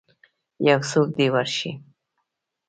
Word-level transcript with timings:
یوڅوک 0.65 1.09
دی 1.17 1.27
ورشئ 1.33 1.71